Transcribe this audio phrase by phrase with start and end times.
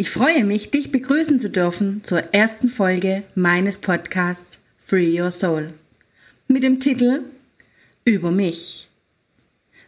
[0.00, 5.74] Ich freue mich, dich begrüßen zu dürfen zur ersten Folge meines Podcasts Free Your Soul
[6.46, 7.22] mit dem Titel
[8.04, 8.88] Über mich.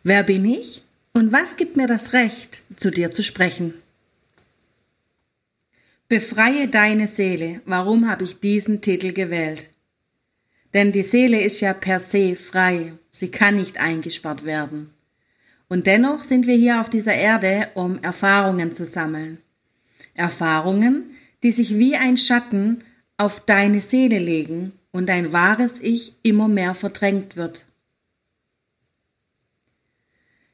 [0.02, 0.82] Wer bin ich
[1.12, 3.72] und was gibt mir das Recht, zu dir zu sprechen?
[6.08, 7.60] Befreie deine Seele.
[7.64, 9.68] Warum habe ich diesen Titel gewählt?
[10.74, 12.94] Denn die Seele ist ja per se frei.
[13.12, 14.90] Sie kann nicht eingesperrt werden.
[15.68, 19.38] Und dennoch sind wir hier auf dieser Erde, um Erfahrungen zu sammeln.
[20.14, 22.84] Erfahrungen, die sich wie ein Schatten
[23.16, 27.64] auf deine Seele legen und dein wahres Ich immer mehr verdrängt wird.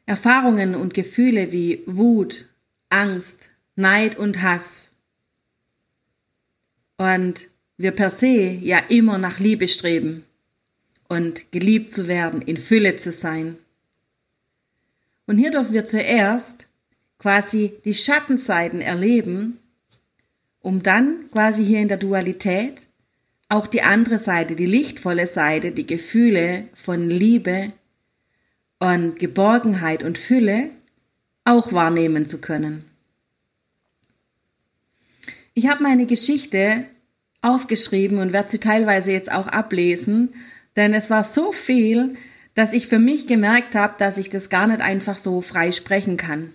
[0.05, 2.48] Erfahrungen und Gefühle wie Wut,
[2.91, 4.91] Angst, Neid und Hass.
[6.97, 10.25] Und wir per se ja immer nach Liebe streben
[11.09, 13.59] und geliebt zu werden, in Fülle zu sein.
[15.27, 16.69] Und hier dürfen wir zuerst
[17.19, 19.59] quasi die Schattenseiten erleben,
[20.61, 22.86] um dann quasi hier in der Dualität
[23.48, 27.72] auch die andere Seite, die lichtvolle Seite, die Gefühle von Liebe
[28.81, 30.70] und Geborgenheit und Fülle
[31.44, 32.84] auch wahrnehmen zu können.
[35.55, 36.84] Ich habe meine Geschichte
[37.41, 40.34] aufgeschrieben und werde sie teilweise jetzt auch ablesen,
[40.75, 42.17] denn es war so viel,
[42.55, 46.17] dass ich für mich gemerkt habe, dass ich das gar nicht einfach so frei sprechen
[46.17, 46.53] kann.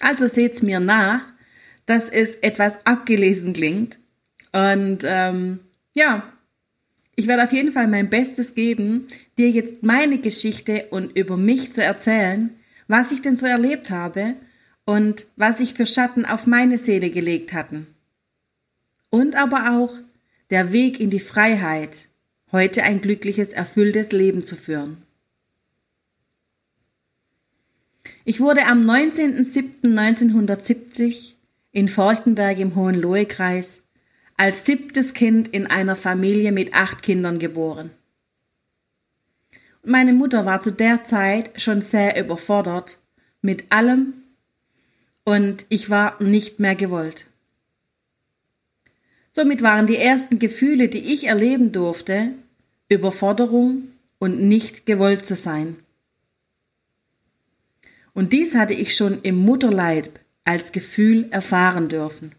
[0.00, 1.22] Also seht's mir nach,
[1.86, 3.98] dass es etwas abgelesen klingt.
[4.52, 5.60] Und ähm,
[5.92, 6.32] ja,
[7.16, 9.06] ich werde auf jeden Fall mein Bestes geben,
[9.38, 12.50] dir jetzt meine Geschichte und über mich zu erzählen,
[12.88, 14.34] was ich denn so erlebt habe
[14.84, 17.86] und was ich für Schatten auf meine Seele gelegt hatten.
[19.10, 19.94] Und aber auch
[20.50, 22.06] der Weg in die Freiheit,
[22.52, 25.03] heute ein glückliches, erfülltes Leben zu führen.
[28.24, 31.34] Ich wurde am 19.07.1970
[31.72, 33.82] in Forchtenberg im Hohenlohe-Kreis
[34.36, 37.90] als siebtes Kind in einer Familie mit acht Kindern geboren.
[39.82, 42.98] Meine Mutter war zu der Zeit schon sehr überfordert
[43.42, 44.14] mit allem
[45.24, 47.26] und ich war nicht mehr gewollt.
[49.32, 52.30] Somit waren die ersten Gefühle, die ich erleben durfte,
[52.88, 53.88] Überforderung
[54.18, 55.76] und nicht gewollt zu sein.
[58.14, 62.32] Und dies hatte ich schon im Mutterleib als Gefühl erfahren dürfen.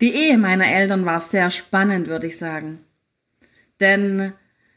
[0.00, 2.80] Die Ehe meiner Eltern war sehr spannend, würde ich sagen.
[3.80, 4.32] Denn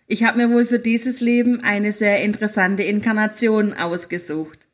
[0.07, 4.67] ich habe mir wohl für dieses Leben eine sehr interessante Inkarnation ausgesucht.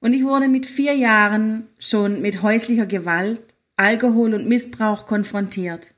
[0.00, 5.94] Und ich wurde mit vier Jahren schon mit häuslicher Gewalt, Alkohol und Missbrauch konfrontiert.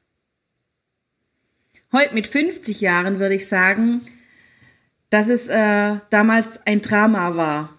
[1.92, 4.02] Heute mit 50 Jahren würde ich sagen,
[5.14, 7.72] dass es äh, damals ein Drama war,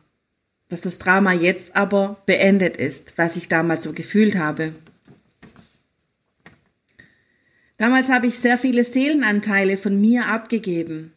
[0.70, 4.72] dass das Drama jetzt aber beendet ist, was ich damals so gefühlt habe.
[7.76, 11.12] Damals habe ich sehr viele Seelenanteile von mir abgegeben,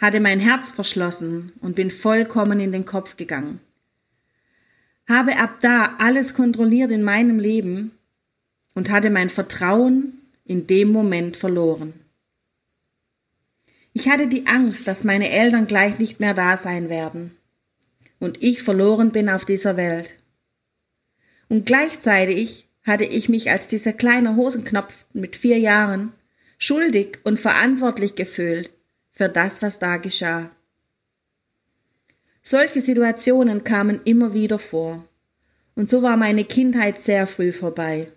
[0.00, 3.60] hatte mein Herz verschlossen und bin vollkommen in den Kopf gegangen.
[5.08, 7.92] Habe ab da alles kontrolliert in meinem Leben
[8.74, 12.01] und hatte mein Vertrauen in dem Moment verloren.
[13.92, 17.36] Ich hatte die Angst, dass meine Eltern gleich nicht mehr da sein werden
[18.22, 20.16] und ich verloren bin auf dieser Welt.
[21.48, 26.12] Und gleichzeitig hatte ich mich als dieser kleine Hosenknopf mit vier Jahren
[26.56, 28.70] schuldig und verantwortlich gefühlt
[29.10, 30.50] für das, was da geschah.
[32.44, 35.04] Solche Situationen kamen immer wieder vor,
[35.74, 38.08] und so war meine Kindheit sehr früh vorbei.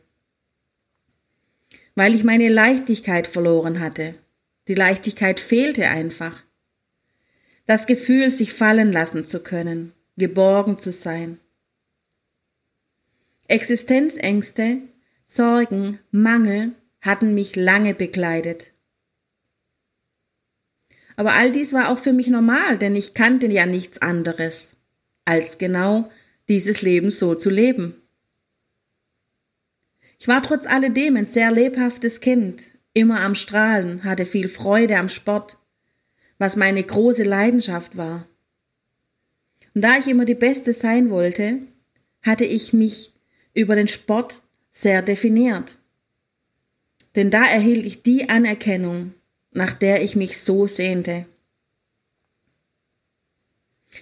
[1.95, 4.13] Weil ich meine Leichtigkeit verloren hatte,
[4.67, 6.43] die Leichtigkeit fehlte einfach.
[7.65, 11.39] Das Gefühl, sich fallen lassen zu können, geborgen zu sein.
[13.47, 14.81] Existenzängste,
[15.25, 18.71] Sorgen, Mangel hatten mich lange begleitet.
[21.15, 24.71] Aber all dies war auch für mich normal, denn ich kannte ja nichts anderes,
[25.23, 26.11] als genau
[26.47, 27.95] dieses Leben so zu leben.
[30.19, 32.63] Ich war trotz alledem ein sehr lebhaftes Kind,
[32.95, 35.57] immer am Strahlen, hatte viel Freude am Sport,
[36.39, 38.25] was meine große Leidenschaft war.
[39.75, 41.59] Und da ich immer die Beste sein wollte,
[42.23, 43.13] hatte ich mich
[43.53, 45.77] über den Sport sehr definiert.
[47.15, 49.13] Denn da erhielt ich die Anerkennung,
[49.51, 51.25] nach der ich mich so sehnte.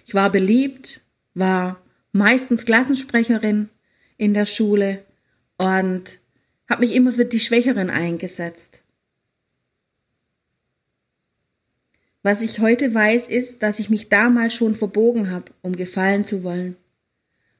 [0.05, 1.01] Ich war beliebt,
[1.33, 1.81] war
[2.11, 3.69] meistens Klassensprecherin
[4.17, 5.03] in der Schule
[5.57, 6.19] und
[6.69, 8.82] habe mich immer für die Schwächeren eingesetzt.
[12.23, 16.43] Was ich heute weiß, ist, dass ich mich damals schon verbogen habe, um gefallen zu
[16.43, 16.77] wollen,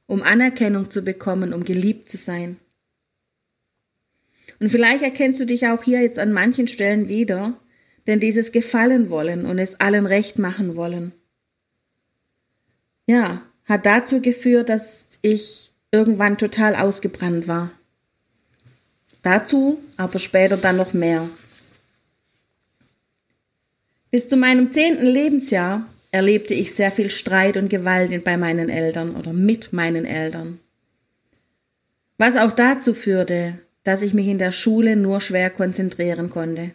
[0.06, 2.56] um Anerkennung zu bekommen, um geliebt zu sein.
[4.60, 7.58] Und vielleicht erkennst du dich auch hier jetzt an manchen Stellen wieder,
[8.06, 11.12] denn dieses Gefallen wollen und es allen recht machen wollen,
[13.06, 17.70] ja, hat dazu geführt, dass ich irgendwann total ausgebrannt war.
[19.22, 21.28] Dazu aber später dann noch mehr.
[24.14, 29.16] Bis zu meinem zehnten Lebensjahr erlebte ich sehr viel Streit und Gewalt bei meinen Eltern
[29.16, 30.60] oder mit meinen Eltern.
[32.16, 36.70] Was auch dazu führte, dass ich mich in der Schule nur schwer konzentrieren konnte.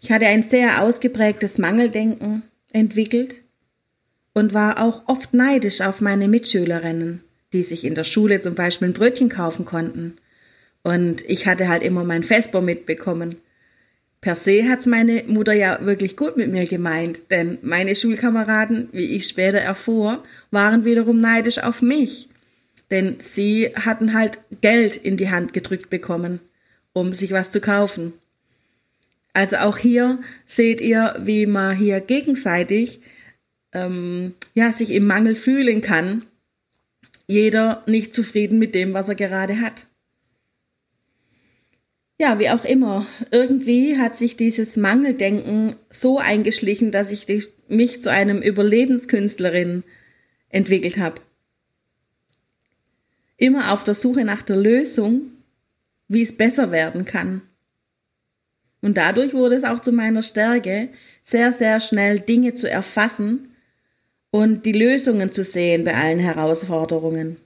[0.00, 2.42] Ich hatte ein sehr ausgeprägtes Mangeldenken
[2.72, 3.42] entwickelt
[4.32, 7.22] und war auch oft neidisch auf meine Mitschülerinnen,
[7.52, 10.16] die sich in der Schule zum Beispiel ein Brötchen kaufen konnten.
[10.82, 13.36] Und ich hatte halt immer mein Vesper mitbekommen
[14.26, 19.14] Per se hat's meine Mutter ja wirklich gut mit mir gemeint, denn meine Schulkameraden, wie
[19.14, 22.28] ich später erfuhr, waren wiederum neidisch auf mich.
[22.90, 26.40] Denn sie hatten halt Geld in die Hand gedrückt bekommen,
[26.92, 28.14] um sich was zu kaufen.
[29.32, 32.98] Also auch hier seht ihr, wie man hier gegenseitig
[33.72, 36.26] ähm, ja, sich im Mangel fühlen kann.
[37.28, 39.85] Jeder nicht zufrieden mit dem, was er gerade hat.
[42.18, 43.06] Ja, wie auch immer.
[43.30, 47.26] Irgendwie hat sich dieses Mangeldenken so eingeschlichen, dass ich
[47.68, 49.84] mich zu einem Überlebenskünstlerin
[50.48, 51.20] entwickelt habe.
[53.36, 55.32] Immer auf der Suche nach der Lösung,
[56.08, 57.42] wie es besser werden kann.
[58.80, 60.88] Und dadurch wurde es auch zu meiner Stärke,
[61.22, 63.48] sehr, sehr schnell Dinge zu erfassen
[64.30, 67.36] und die Lösungen zu sehen bei allen Herausforderungen.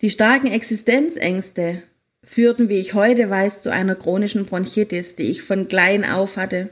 [0.00, 1.82] Die starken Existenzängste
[2.24, 6.70] führten, wie ich heute weiß, zu einer chronischen Bronchitis, die ich von klein auf hatte.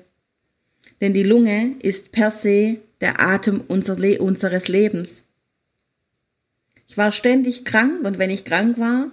[1.00, 5.25] Denn die Lunge ist per se der Atem unseres Lebens.
[6.87, 9.11] Ich war ständig krank und wenn ich krank war,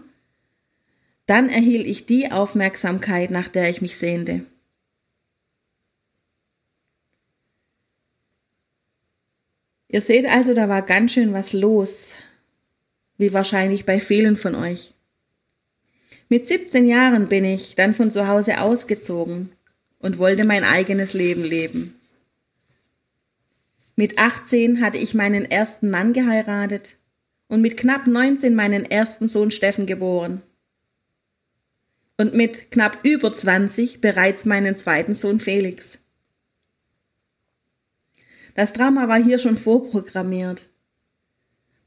[1.28, 4.45] dann erhielt ich die Aufmerksamkeit, nach der ich mich sehnte.
[9.90, 12.16] Ihr seht also, da war ganz schön was los,
[13.18, 14.94] wie wahrscheinlich bei vielen von euch.
[16.30, 19.50] Mit 17 Jahren bin ich dann von zu Hause ausgezogen
[20.00, 21.96] und wollte mein eigenes Leben leben.
[23.96, 26.98] Mit 18 hatte ich meinen ersten Mann geheiratet
[27.48, 30.42] und mit knapp 19 meinen ersten Sohn Steffen geboren.
[32.18, 36.00] Und mit knapp über 20 bereits meinen zweiten Sohn Felix.
[38.54, 40.70] Das Drama war hier schon vorprogrammiert.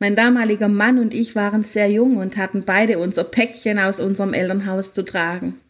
[0.01, 4.33] Mein damaliger Mann und ich waren sehr jung und hatten beide unser Päckchen aus unserem
[4.33, 5.61] Elternhaus zu tragen.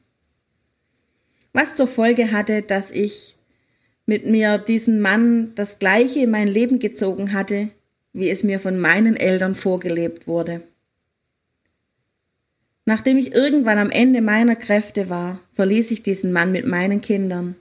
[1.52, 3.36] Was zur Folge hatte, dass ich
[4.06, 7.70] mit mir diesen Mann das gleiche in mein Leben gezogen hatte,
[8.12, 10.62] wie es mir von meinen Eltern vorgelebt wurde.
[12.84, 17.56] Nachdem ich irgendwann am Ende meiner Kräfte war, verließ ich diesen Mann mit meinen Kindern.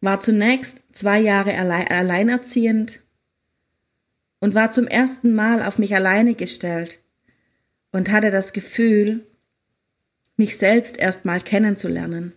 [0.00, 3.00] War zunächst zwei Jahre alleinerziehend
[4.44, 7.00] und war zum ersten Mal auf mich alleine gestellt
[7.92, 9.24] und hatte das Gefühl,
[10.36, 12.34] mich selbst erst mal kennenzulernen.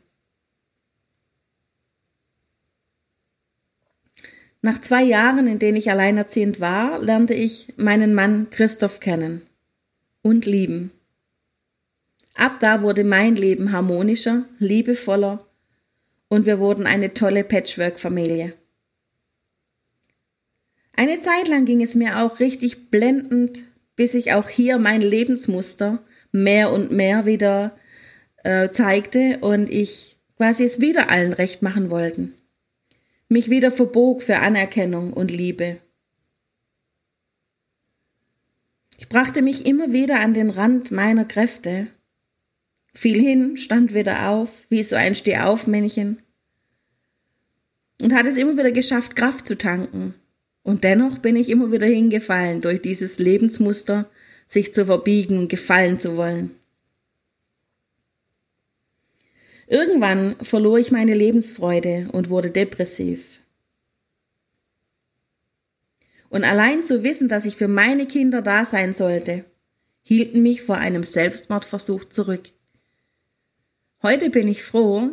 [4.62, 9.42] Nach zwei Jahren, in denen ich alleinerziehend war, lernte ich meinen Mann Christoph kennen
[10.22, 10.92] und lieben.
[12.36, 15.46] Ab da wurde mein Leben harmonischer, liebevoller
[16.30, 18.54] und wir wurden eine tolle Patchwork-Familie.
[21.00, 23.64] Eine Zeit lang ging es mir auch richtig blendend,
[23.96, 27.78] bis ich auch hier mein Lebensmuster mehr und mehr wieder
[28.44, 32.34] äh, zeigte und ich quasi es wieder allen recht machen wollten.
[33.30, 35.78] Mich wieder verbog für Anerkennung und Liebe.
[38.98, 41.86] Ich brachte mich immer wieder an den Rand meiner Kräfte,
[42.96, 46.24] fiel hin, stand wieder auf, wie so ein Stehaufmännchen
[48.02, 50.16] und hat es immer wieder geschafft, Kraft zu tanken
[50.68, 54.10] und dennoch bin ich immer wieder hingefallen durch dieses Lebensmuster,
[54.50, 56.52] sich zu verbiegen und gefallen zu wollen.
[59.68, 63.40] Irgendwann verlor ich meine Lebensfreude und wurde depressiv.
[66.30, 69.46] und allein zu wissen, dass ich für meine Kinder da sein sollte,
[70.04, 72.50] hielten mich vor einem Selbstmordversuch zurück.
[74.04, 75.12] Heute bin ich froh,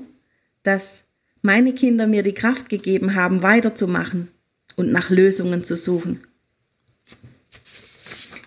[0.64, 1.04] dass
[1.42, 4.33] meine Kinder mir die Kraft gegeben haben, weiterzumachen
[4.76, 6.22] und nach Lösungen zu suchen.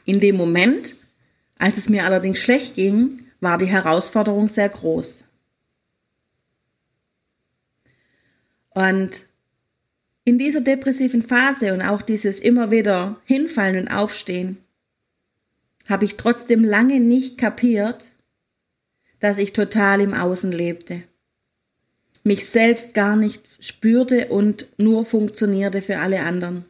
[0.06, 0.96] In dem Moment,
[1.58, 5.24] als es mir allerdings schlecht ging, war die Herausforderung sehr groß.
[8.70, 9.28] Und
[10.24, 14.58] in dieser depressiven Phase und auch dieses immer wieder hinfallen und aufstehen,
[15.88, 18.12] habe ich trotzdem lange nicht kapiert,
[19.20, 21.04] dass ich total im Außen lebte,
[22.28, 26.66] mich selbst gar nicht spürte und nur funktionierte für alle anderen.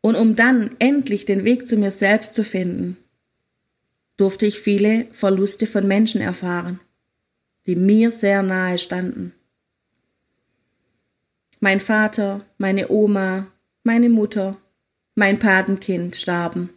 [0.00, 2.96] Und um dann endlich den Weg zu mir selbst zu finden,
[4.16, 6.80] durfte ich viele Verluste von Menschen erfahren,
[7.66, 9.32] die mir sehr nahe standen.
[11.60, 13.46] Mein Vater, meine Oma,
[13.84, 14.56] meine Mutter,
[15.14, 16.70] mein Patenkind starben.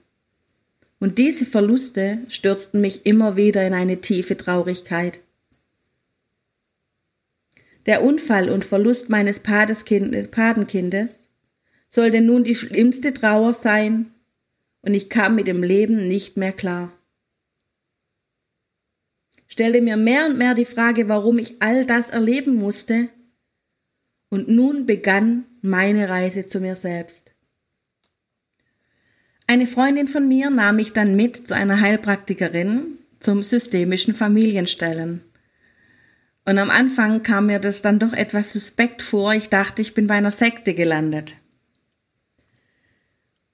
[1.05, 5.21] Und diese Verluste stürzten mich immer wieder in eine tiefe Traurigkeit.
[7.85, 11.19] Der Unfall und Verlust meines Patenkindes
[11.91, 14.15] sollte nun die schlimmste Trauer sein,
[14.81, 16.91] und ich kam mit dem Leben nicht mehr klar.
[19.45, 23.09] Stellte mir mehr und mehr die Frage, warum ich all das erleben musste,
[24.29, 27.34] und nun begann meine Reise zu mir selbst.
[29.47, 35.21] Eine Freundin von mir nahm mich dann mit zu einer Heilpraktikerin zum systemischen Familienstellen.
[36.45, 39.33] Und am Anfang kam mir das dann doch etwas suspekt vor.
[39.33, 41.35] Ich dachte, ich bin bei einer Sekte gelandet.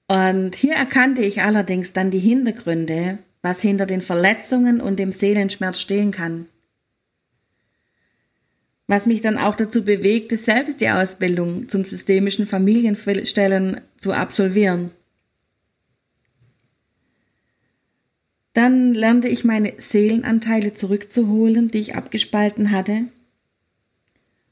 [0.08, 5.80] Und hier erkannte ich allerdings dann die Hintergründe, was hinter den Verletzungen und dem Seelenschmerz
[5.80, 6.46] stehen kann.
[8.88, 14.90] Was mich dann auch dazu bewegte, selbst die Ausbildung zum systemischen Familienstellen zu absolvieren.
[18.52, 23.04] Dann lernte ich meine Seelenanteile zurückzuholen, die ich abgespalten hatte,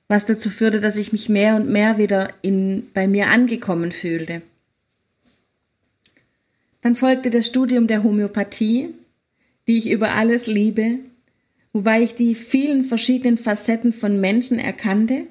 [0.09, 4.43] was dazu führte, dass ich mich mehr und mehr wieder in, bei mir angekommen fühlte.
[6.81, 8.95] Dann folgte das Studium der Homöopathie,
[9.67, 10.99] die ich über alles liebe,
[11.73, 15.27] wobei ich die vielen verschiedenen Facetten von Menschen erkannte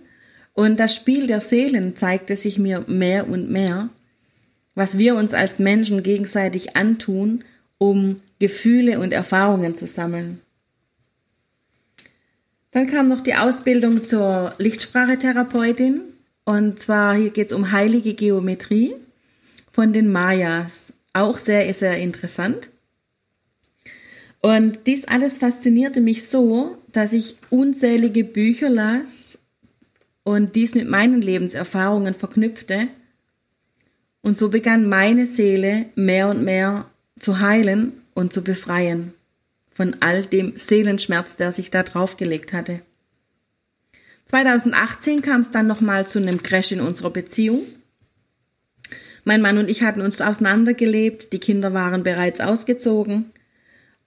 [0.54, 3.90] und das Spiel der Seelen zeigte sich mir mehr und mehr,
[4.76, 7.44] was wir uns als Menschen gegenseitig antun,
[7.80, 10.40] um Gefühle und Erfahrungen zu sammeln.
[12.72, 16.02] Dann kam noch die Ausbildung zur Lichtsprachetherapeutin
[16.46, 18.94] und zwar hier geht es um heilige Geometrie
[19.72, 22.70] von den Mayas auch sehr, sehr interessant.
[24.42, 29.38] Und dies alles faszinierte mich so, dass ich unzählige Bücher las
[30.24, 32.88] und dies mit meinen Lebenserfahrungen verknüpfte.
[34.22, 36.89] Und so begann meine Seele mehr und mehr
[37.20, 39.14] zu heilen und zu befreien
[39.70, 42.82] von all dem Seelenschmerz, der sich da draufgelegt hatte.
[44.26, 47.62] 2018 kam es dann nochmal zu einem Crash in unserer Beziehung.
[49.24, 53.32] Mein Mann und ich hatten uns auseinandergelebt, die Kinder waren bereits ausgezogen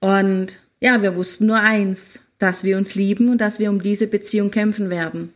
[0.01, 4.09] und ja, wir wussten nur eins, dass wir uns lieben und dass wir um diese
[4.09, 5.33] Beziehung kämpfen werden.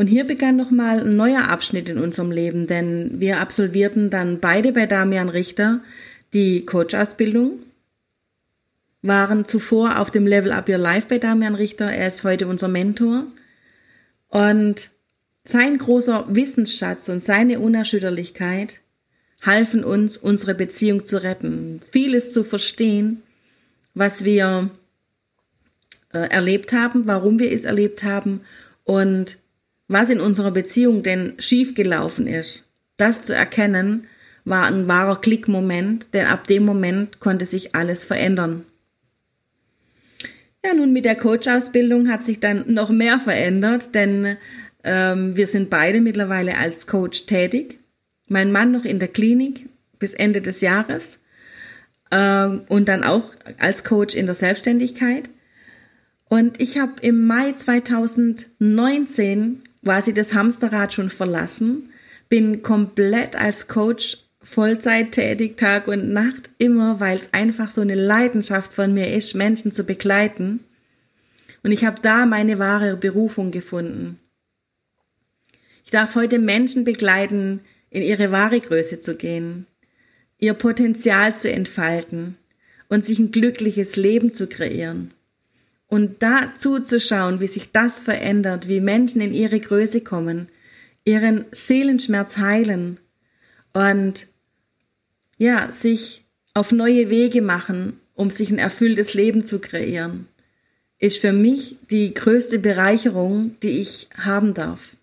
[0.00, 4.72] Und hier begann nochmal ein neuer Abschnitt in unserem Leben, denn wir absolvierten dann beide
[4.72, 5.82] bei Damian Richter
[6.32, 7.58] die Coach-Ausbildung,
[9.02, 11.92] waren zuvor auf dem Level Up Your Life bei Damian Richter.
[11.92, 13.26] Er ist heute unser Mentor.
[14.28, 14.88] Und
[15.44, 18.80] sein großer Wissensschatz und seine Unerschütterlichkeit
[19.42, 23.20] halfen uns, unsere Beziehung zu retten, vieles zu verstehen,
[23.92, 24.70] was wir
[26.14, 28.40] äh, erlebt haben, warum wir es erlebt haben
[28.84, 29.36] und
[29.90, 32.64] was in unserer Beziehung denn schiefgelaufen ist.
[32.96, 34.06] Das zu erkennen,
[34.44, 38.64] war ein wahrer Klickmoment, denn ab dem Moment konnte sich alles verändern.
[40.64, 44.36] Ja, nun mit der Coach-Ausbildung hat sich dann noch mehr verändert, denn
[44.84, 47.80] ähm, wir sind beide mittlerweile als Coach tätig.
[48.28, 49.66] Mein Mann noch in der Klinik
[49.98, 51.18] bis Ende des Jahres
[52.12, 53.24] ähm, und dann auch
[53.58, 55.30] als Coach in der Selbstständigkeit.
[56.28, 61.90] Und ich habe im Mai 2019 quasi das Hamsterrad schon verlassen,
[62.28, 67.94] bin komplett als Coach Vollzeit tätig, Tag und Nacht, immer, weil es einfach so eine
[67.94, 70.60] Leidenschaft von mir ist, Menschen zu begleiten.
[71.62, 74.18] Und ich habe da meine wahre Berufung gefunden.
[75.84, 77.60] Ich darf heute Menschen begleiten,
[77.90, 79.66] in ihre wahre Größe zu gehen,
[80.38, 82.36] ihr Potenzial zu entfalten
[82.88, 85.12] und sich ein glückliches Leben zu kreieren.
[85.90, 90.48] Und da zuzuschauen, wie sich das verändert, wie Menschen in ihre Größe kommen,
[91.04, 92.98] ihren Seelenschmerz heilen
[93.72, 94.28] und
[95.36, 100.28] ja, sich auf neue Wege machen, um sich ein erfülltes Leben zu kreieren,
[101.00, 104.96] ist für mich die größte Bereicherung, die ich haben darf.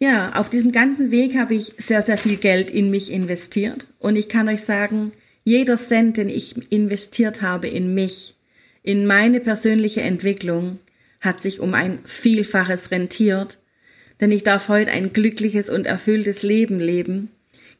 [0.00, 4.16] Ja, auf diesem ganzen Weg habe ich sehr, sehr viel Geld in mich investiert und
[4.16, 5.12] ich kann euch sagen,
[5.44, 8.35] jeder Cent, den ich investiert habe in mich,
[8.86, 10.78] in meine persönliche Entwicklung,
[11.20, 13.58] hat sich um ein Vielfaches rentiert,
[14.20, 17.30] denn ich darf heute ein glückliches und erfülltes Leben leben,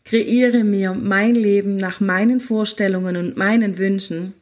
[0.05, 4.35] kreiere mir mein Leben nach meinen Vorstellungen und meinen Wünschen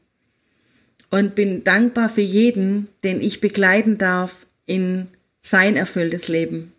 [1.11, 5.09] und bin dankbar für jeden, den ich begleiten darf in
[5.41, 6.73] sein erfülltes Leben.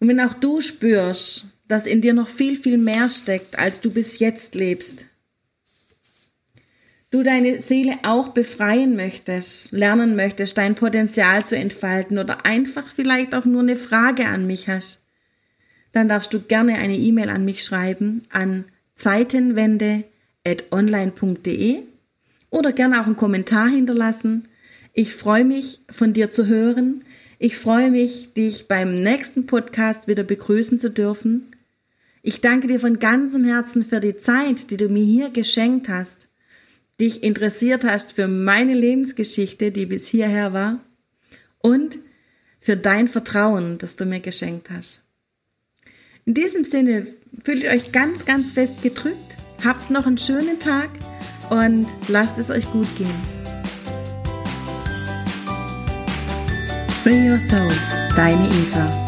[0.00, 3.92] Und wenn auch du spürst, dass in dir noch viel, viel mehr steckt, als du
[3.92, 5.06] bis jetzt lebst,
[7.12, 13.32] du deine Seele auch befreien möchtest, lernen möchtest, dein Potenzial zu entfalten oder einfach vielleicht
[13.34, 15.02] auch nur eine Frage an mich hast,
[15.92, 18.64] dann darfst du gerne eine E-Mail an mich schreiben an
[18.94, 21.78] zeitenwende.online.de
[22.50, 24.48] oder gerne auch einen Kommentar hinterlassen.
[24.94, 27.04] Ich freue mich, von dir zu hören.
[27.38, 31.48] Ich freue mich, dich beim nächsten Podcast wieder begrüßen zu dürfen.
[32.22, 36.28] Ich danke dir von ganzem Herzen für die Zeit, die du mir hier geschenkt hast,
[37.02, 40.78] dich interessiert hast für meine Lebensgeschichte, die bis hierher war,
[41.58, 41.98] und
[42.60, 45.04] für dein Vertrauen, das du mir geschenkt hast.
[46.24, 47.04] In diesem Sinne
[47.44, 50.90] fühlt euch ganz, ganz fest gedrückt, habt noch einen schönen Tag
[51.50, 53.10] und lasst es euch gut gehen.
[57.02, 57.72] Free Your Soul,
[58.14, 59.01] deine Eva.